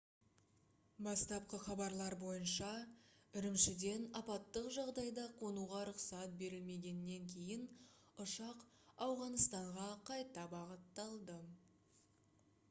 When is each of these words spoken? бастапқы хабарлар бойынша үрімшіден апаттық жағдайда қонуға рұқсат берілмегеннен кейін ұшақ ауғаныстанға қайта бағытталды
бастапқы 1.07 1.57
хабарлар 1.65 2.15
бойынша 2.23 2.69
үрімшіден 3.41 4.07
апаттық 4.21 4.69
жағдайда 4.79 5.25
қонуға 5.43 5.83
рұқсат 5.91 6.33
берілмегеннен 6.41 7.29
кейін 7.35 7.67
ұшақ 8.27 8.65
ауғаныстанға 9.09 9.89
қайта 10.11 10.47
бағытталды 10.59 11.39